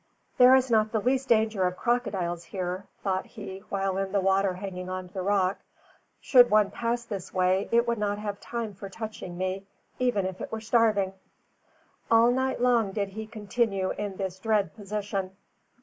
[0.39, 4.55] "There is not the least danger of crocodiles here," thought he while in the water
[4.55, 5.59] hanging on to the rock.
[6.19, 9.67] "Should one pass this way, it would not have time for touching me,
[9.99, 11.13] even if it were starving."
[12.09, 15.37] All night long did he continue in this dread position.